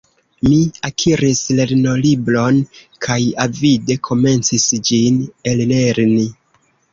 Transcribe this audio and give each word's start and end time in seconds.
Mi 0.45 0.55
akiris 0.87 1.41
lernolibron 1.59 2.57
kaj 3.07 3.19
avide 3.45 3.99
komencis 4.09 4.67
ĝin 4.89 5.21
ellerni. 5.53 6.27